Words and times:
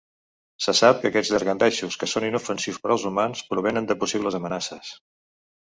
Se 0.65 0.73
sap 0.79 1.03
que 1.03 1.09
aquests 1.09 1.33
llangardaixos, 1.33 1.97
que 2.05 2.09
són 2.15 2.27
inofensius 2.31 2.81
per 2.87 2.93
als 2.97 3.07
humans, 3.11 3.45
provenen 3.53 3.93
de 3.93 4.01
possibles 4.07 4.41
amenaces. 4.41 4.95